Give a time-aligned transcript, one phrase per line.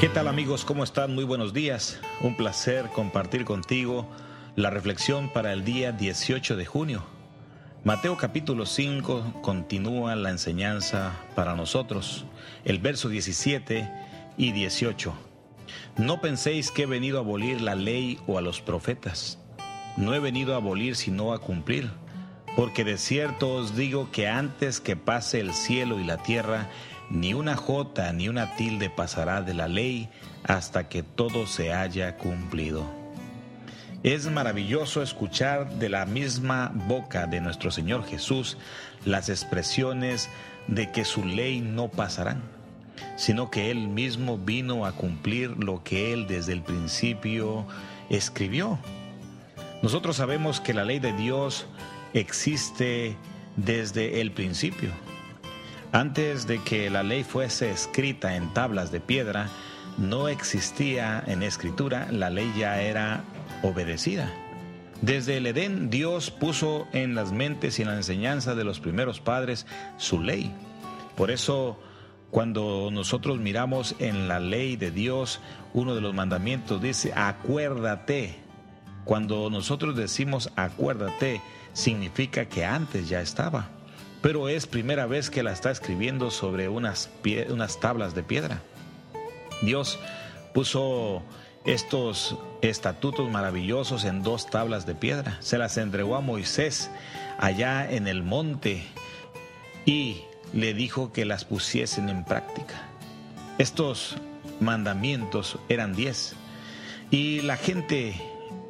[0.00, 0.64] ¿Qué tal amigos?
[0.64, 1.12] ¿Cómo están?
[1.12, 1.98] Muy buenos días.
[2.20, 4.08] Un placer compartir contigo
[4.54, 7.04] la reflexión para el día 18 de junio.
[7.82, 12.26] Mateo capítulo 5 continúa la enseñanza para nosotros.
[12.64, 13.90] El verso 17
[14.36, 15.12] y 18.
[15.96, 19.40] No penséis que he venido a abolir la ley o a los profetas.
[19.96, 21.90] No he venido a abolir sino a cumplir.
[22.54, 26.68] Porque de cierto os digo que antes que pase el cielo y la tierra,
[27.10, 30.08] ni una jota ni una tilde pasará de la ley
[30.44, 32.84] hasta que todo se haya cumplido.
[34.02, 38.56] Es maravilloso escuchar de la misma boca de nuestro Señor Jesús
[39.04, 40.28] las expresiones
[40.68, 42.42] de que su ley no pasarán,
[43.16, 47.66] sino que Él mismo vino a cumplir lo que Él desde el principio
[48.08, 48.78] escribió.
[49.82, 51.66] Nosotros sabemos que la ley de Dios
[52.12, 53.16] existe
[53.56, 54.90] desde el principio.
[55.92, 59.48] Antes de que la ley fuese escrita en tablas de piedra,
[59.96, 63.24] no existía en escritura, la ley ya era
[63.62, 64.30] obedecida.
[65.00, 69.20] Desde el Edén Dios puso en las mentes y en la enseñanza de los primeros
[69.20, 70.52] padres su ley.
[71.16, 71.80] Por eso
[72.30, 75.40] cuando nosotros miramos en la ley de Dios,
[75.72, 78.36] uno de los mandamientos dice, acuérdate.
[79.04, 81.40] Cuando nosotros decimos acuérdate,
[81.72, 83.70] significa que antes ya estaba
[84.22, 87.10] pero es primera vez que la está escribiendo sobre unas,
[87.48, 88.62] unas tablas de piedra.
[89.62, 89.98] Dios
[90.54, 91.22] puso
[91.64, 95.36] estos estatutos maravillosos en dos tablas de piedra.
[95.40, 96.90] Se las entregó a Moisés
[97.38, 98.82] allá en el monte
[99.84, 102.74] y le dijo que las pusiesen en práctica.
[103.58, 104.16] Estos
[104.60, 106.34] mandamientos eran diez
[107.10, 108.14] y la gente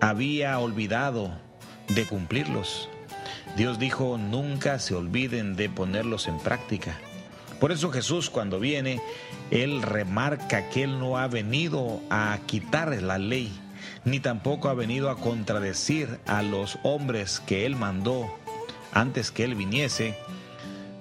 [0.00, 1.30] había olvidado
[1.88, 2.88] de cumplirlos.
[3.56, 6.98] Dios dijo, nunca se olviden de ponerlos en práctica.
[7.60, 9.00] Por eso Jesús cuando viene,
[9.50, 13.52] Él remarca que Él no ha venido a quitar la ley,
[14.04, 18.32] ni tampoco ha venido a contradecir a los hombres que Él mandó
[18.92, 20.14] antes que Él viniese,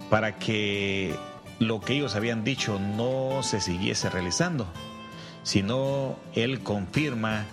[0.10, 1.16] para que
[1.60, 4.68] lo que ellos habían dicho no se siguiese realizando,
[5.44, 7.46] sino Él confirma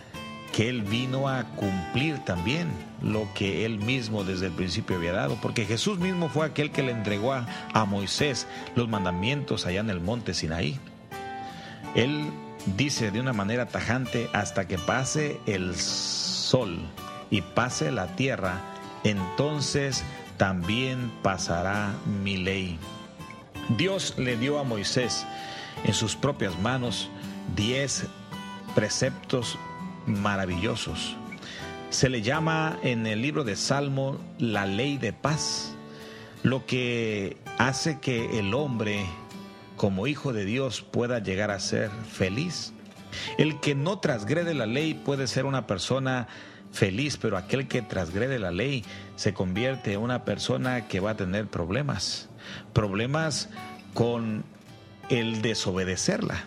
[0.54, 2.68] que Él vino a cumplir también
[3.02, 6.84] lo que Él mismo desde el principio había dado, porque Jesús mismo fue aquel que
[6.84, 10.78] le entregó a, Moisés los mandamientos allá en el monte Sinaí.
[11.96, 12.30] Él
[12.76, 16.78] dice de una manera tajante, hasta que pase el sol
[17.30, 18.60] y pase la tierra,
[19.02, 20.04] entonces
[20.36, 22.78] también pasará mi ley.
[23.76, 25.26] Dios le dio a Moisés
[25.84, 27.08] en sus propias manos
[27.56, 28.06] diez
[28.74, 29.58] preceptos
[30.06, 31.16] maravillosos.
[31.90, 35.74] Se le llama en el libro de Salmo la ley de paz,
[36.42, 39.06] lo que hace que el hombre
[39.76, 42.72] como hijo de Dios pueda llegar a ser feliz.
[43.38, 46.26] El que no transgrede la ley puede ser una persona
[46.72, 48.84] feliz, pero aquel que transgrede la ley
[49.16, 52.28] se convierte en una persona que va a tener problemas,
[52.72, 53.48] problemas
[53.94, 54.44] con
[55.08, 56.42] el desobedecerla.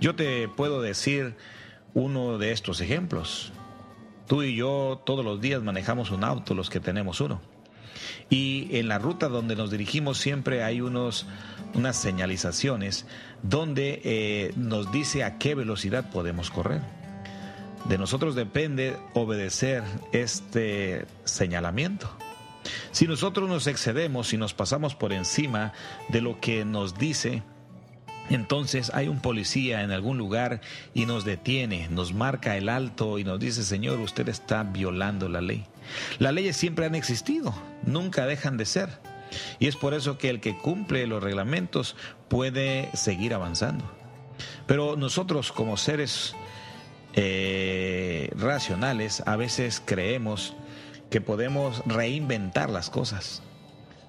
[0.00, 1.34] Yo te puedo decir
[1.96, 3.52] uno de estos ejemplos.
[4.28, 7.40] Tú y yo todos los días manejamos un auto, los que tenemos uno.
[8.28, 11.26] Y en la ruta donde nos dirigimos siempre hay unos,
[11.72, 13.06] unas señalizaciones
[13.42, 16.82] donde eh, nos dice a qué velocidad podemos correr.
[17.88, 19.82] De nosotros depende obedecer
[20.12, 22.10] este señalamiento.
[22.90, 25.72] Si nosotros nos excedemos y nos pasamos por encima
[26.10, 27.42] de lo que nos dice,
[28.30, 30.60] entonces hay un policía en algún lugar
[30.94, 35.40] y nos detiene, nos marca el alto y nos dice, Señor, usted está violando la
[35.40, 35.64] ley.
[36.18, 38.88] Las leyes siempre han existido, nunca dejan de ser.
[39.58, 41.96] Y es por eso que el que cumple los reglamentos
[42.28, 43.84] puede seguir avanzando.
[44.66, 46.34] Pero nosotros como seres
[47.14, 50.54] eh, racionales a veces creemos
[51.10, 53.42] que podemos reinventar las cosas.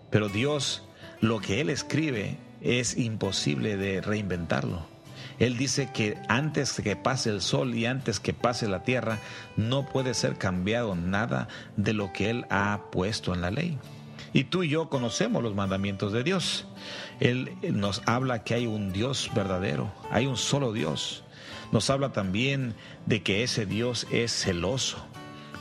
[0.10, 0.84] Pero Dios,
[1.22, 4.86] lo que Él escribe, es imposible de reinventarlo.
[5.39, 9.19] Él dice que antes que pase el sol y antes que pase la tierra,
[9.56, 13.77] no puede ser cambiado nada de lo que Él ha puesto en la ley.
[14.33, 16.68] Y tú y yo conocemos los mandamientos de Dios.
[17.19, 21.24] Él nos habla que hay un Dios verdadero, hay un solo Dios.
[21.71, 22.74] Nos habla también
[23.06, 24.98] de que ese Dios es celoso.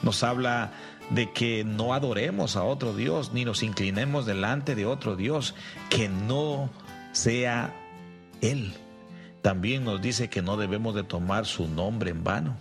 [0.02, 0.72] Nos habla
[1.10, 5.54] de que no adoremos a otro Dios ni nos inclinemos delante de otro Dios
[5.88, 6.70] que no
[7.16, 7.74] sea
[8.42, 8.74] Él.
[9.42, 12.56] También nos dice que no debemos de tomar su nombre en vano.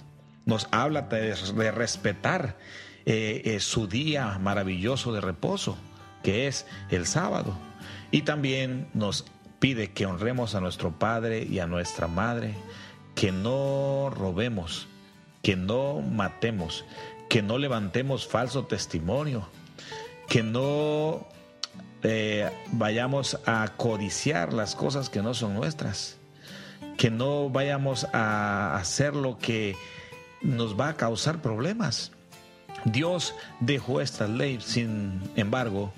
[0.45, 2.57] Nos habla de, respetar
[3.05, 5.77] eh, eh, su día maravilloso de reposo,
[6.23, 7.57] que es el sábado.
[8.11, 9.25] Y también nos
[9.59, 12.53] pide que honremos a nuestro Padre y a nuestra Madre,
[13.13, 14.87] que no robemos,
[15.41, 16.85] que no matemos,
[17.29, 19.49] que no levantemos falso testimonio,
[20.29, 21.27] que no
[22.71, 26.17] vayamos a codiciar las cosas que no son nuestras,
[26.97, 29.75] que no vayamos a hacer lo que
[30.41, 32.11] nos va a causar problemas.
[32.85, 35.91] Dios dejó esta ley, sin embargo,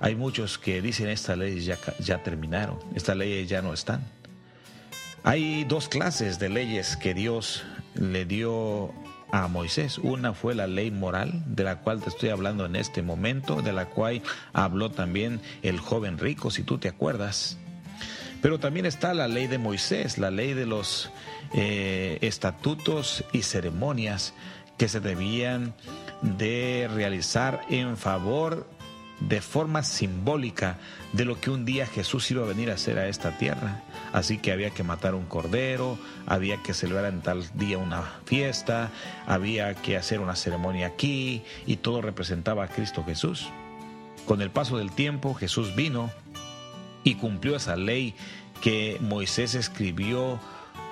[0.00, 4.02] hay muchos que dicen estas leyes ya, ya terminaron, estas leyes ya no están.
[5.22, 7.62] Hay dos clases de leyes que Dios
[7.94, 8.92] le dio
[9.32, 9.98] a Moisés.
[9.98, 13.72] Una fue la ley moral, de la cual te estoy hablando en este momento, de
[13.72, 17.58] la cual habló también el joven rico, si tú te acuerdas.
[18.40, 21.10] Pero también está la ley de Moisés, la ley de los
[21.54, 24.34] eh, estatutos y ceremonias
[24.76, 25.74] que se debían
[26.22, 28.68] de realizar en favor
[29.28, 30.78] de forma simbólica
[31.12, 33.82] de lo que un día Jesús iba a venir a hacer a esta tierra.
[34.12, 38.90] Así que había que matar un cordero, había que celebrar en tal día una fiesta,
[39.26, 43.48] había que hacer una ceremonia aquí y todo representaba a Cristo Jesús.
[44.26, 46.10] Con el paso del tiempo Jesús vino
[47.04, 48.14] y cumplió esa ley
[48.60, 50.38] que Moisés escribió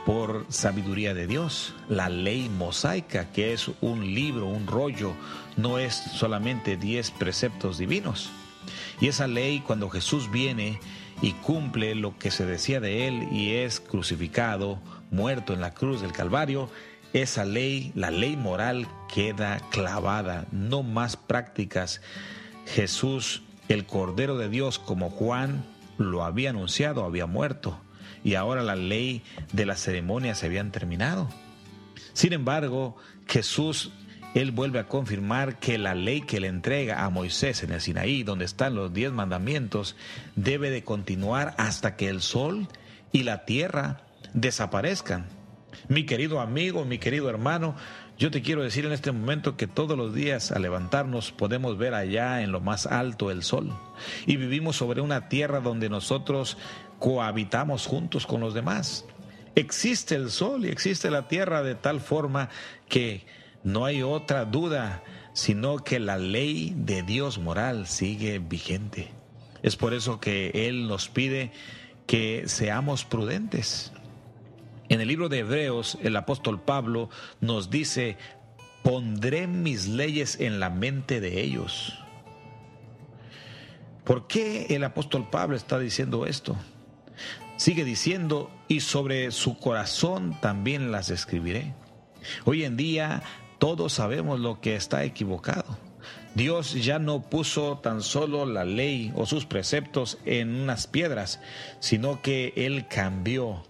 [0.05, 1.75] por sabiduría de Dios.
[1.89, 5.13] La ley mosaica, que es un libro, un rollo,
[5.57, 8.31] no es solamente diez preceptos divinos.
[9.01, 10.81] Y esa ley, cuando Jesús viene
[11.23, 14.79] y cumple lo que se decía de él y es crucificado,
[15.11, 16.71] muerto en la cruz del Calvario,
[17.13, 22.01] esa ley, la ley moral, queda clavada, no más prácticas.
[22.67, 25.65] Jesús, el Cordero de Dios, como Juan
[25.99, 27.79] lo había anunciado, había muerto
[28.25, 29.23] y ahora la ley
[29.53, 31.29] de las ceremonias se habían terminado.
[32.13, 32.97] Sin embargo,
[33.27, 33.93] Jesús,
[34.35, 38.23] él vuelve a confirmar que la ley que le entrega a Moisés en el Sinaí,
[38.23, 39.97] donde están los diez mandamientos,
[40.37, 42.69] debe de continuar hasta que el sol
[43.13, 44.03] y la tierra
[44.35, 45.27] desaparezcan.
[45.89, 47.75] Mi querido amigo, mi querido hermano,
[48.19, 51.95] yo te quiero decir en este momento que todos los días al levantarnos podemos ver
[51.95, 53.73] allá en lo más alto el sol
[54.27, 56.59] y vivimos sobre una tierra donde nosotros
[57.01, 59.05] cohabitamos juntos con los demás.
[59.57, 62.49] Existe el sol y existe la tierra de tal forma
[62.89, 63.27] que
[63.65, 65.03] no hay otra duda
[65.33, 69.11] sino que la ley de Dios moral sigue vigente.
[69.63, 71.53] Es por eso que Él nos pide
[72.07, 73.93] que seamos prudentes.
[74.89, 77.11] En el libro de Hebreos, el apóstol Pablo
[77.41, 78.17] nos dice,
[78.83, 81.99] pondré mis leyes en la mente de ellos.
[84.05, 86.57] ¿Por qué el apóstol Pablo está diciendo esto?
[87.61, 91.75] Sigue diciendo, y sobre su corazón también las escribiré.
[92.47, 93.23] Hoy en día
[93.59, 95.77] todos sabemos lo que está equivocado.
[96.35, 101.39] Dios ya no puso tan solo la ley o sus preceptos en unas piedras,
[101.81, 103.63] sino que Él cambió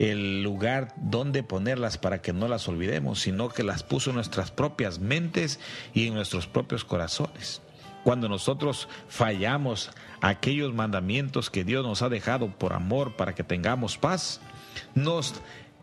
[0.00, 4.50] el lugar donde ponerlas para que no las olvidemos, sino que las puso en nuestras
[4.50, 5.60] propias mentes
[5.94, 7.62] y en nuestros propios corazones.
[8.04, 13.96] Cuando nosotros fallamos aquellos mandamientos que Dios nos ha dejado por amor para que tengamos
[13.96, 14.40] paz,
[14.94, 15.34] nos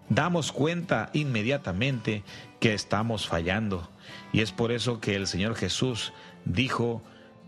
[0.10, 2.24] damos cuenta inmediatamente
[2.60, 3.90] que estamos fallando.
[4.34, 6.14] Y es por eso que el Señor Jesús
[6.46, 7.02] dijo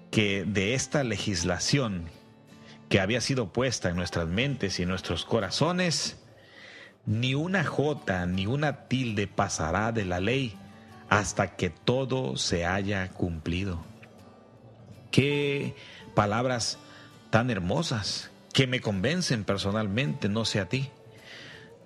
[0.10, 2.10] que de esta legislación
[2.90, 6.18] que había sido puesta en nuestras mentes y en nuestros corazones,
[7.06, 10.56] ni una jota ni una tilde pasará de la ley
[11.10, 13.91] hasta que todo se haya cumplido.
[15.12, 15.76] Qué
[16.16, 16.80] palabras
[17.30, 20.90] tan hermosas que me convencen personalmente, no sé a ti.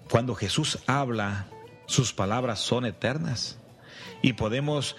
[0.09, 1.47] Cuando Jesús habla,
[1.87, 3.57] sus palabras son eternas
[4.21, 4.95] y podemos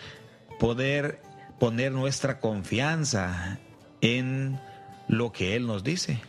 [0.58, 1.22] poder
[1.58, 3.58] poner nuestra confianza
[4.00, 4.60] en
[5.08, 6.20] lo que Él nos dice.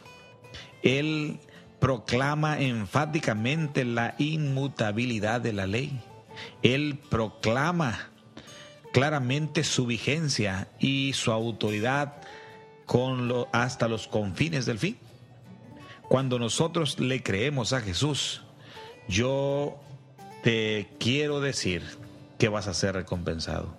[0.84, 1.40] Él
[1.80, 6.00] proclama enfáticamente la inmutabilidad de la ley.
[6.64, 8.12] Él proclama
[8.98, 12.16] claramente su vigencia y su autoridad
[12.88, 14.98] con hasta los confines del fin.
[16.10, 18.42] Cuando nosotros le creemos a Jesús,
[19.08, 19.80] yo
[20.42, 21.84] te quiero decir
[22.40, 23.78] que vas a ser recompensado.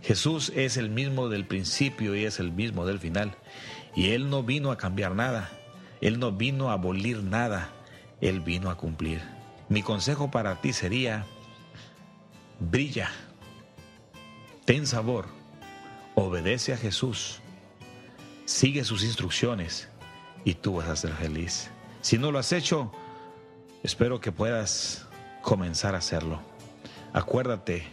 [0.00, 3.36] Jesús es el mismo del principio y es el mismo del final.
[3.94, 5.50] Y Él no vino a cambiar nada.
[6.00, 7.68] Él no vino a abolir nada.
[8.22, 9.20] Él vino a cumplir.
[9.68, 11.26] Mi consejo para ti sería,
[12.60, 13.10] brilla
[14.64, 15.26] ten sabor,
[16.14, 17.40] obedece a Jesús,
[18.46, 19.88] sigue sus instrucciones
[20.44, 21.70] y tú vas a ser feliz.
[22.00, 22.92] Si no lo has hecho,
[23.82, 25.06] espero que puedas
[25.42, 26.40] comenzar a hacerlo.
[27.12, 27.86] Acuérdate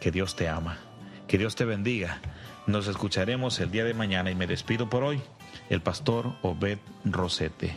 [0.00, 0.78] que Dios te ama,
[1.26, 2.20] que Dios te bendiga.
[2.66, 5.20] Nos escucharemos el día de mañana y me despido por hoy,
[5.68, 7.76] el pastor Obed Rosete.